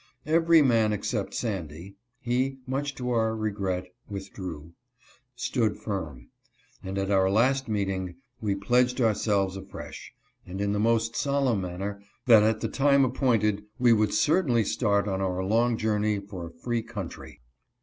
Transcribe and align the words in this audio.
Every 0.25 0.63
man 0.63 0.93
except 0.93 1.35
Sandy 1.35 1.95
(he, 2.19 2.57
much 2.65 2.95
to 2.95 3.11
our 3.11 3.35
regret, 3.35 3.85
withdrew) 4.09 4.73
stood 5.35 5.77
firm, 5.77 6.31
and 6.81 6.97
at 6.97 7.11
our 7.11 7.29
last 7.29 7.67
meeting 7.67 8.15
we 8.41 8.55
pledged 8.55 8.99
ourselves 8.99 9.55
afresh, 9.55 10.11
and 10.43 10.59
in 10.59 10.71
the 10.73 10.79
most 10.79 11.15
solemn 11.15 11.61
manner, 11.61 12.01
that 12.25 12.41
at 12.41 12.61
the 12.61 12.67
time 12.67 13.05
appointed 13.05 13.63
we 13.77 13.93
would 13.93 14.11
certainly 14.11 14.63
start 14.63 15.07
on 15.07 15.21
our 15.21 15.43
long 15.43 15.77
journey 15.77 16.17
for 16.19 16.47
a 16.47 16.51
free 16.63 16.81
coun 16.81 17.07
try. 17.09 17.37